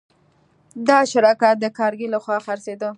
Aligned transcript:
دا 0.87 0.99
شرکت 1.11 1.55
د 1.59 1.65
کارنګي 1.77 2.07
لهخوا 2.13 2.37
خرڅېده 2.45 2.89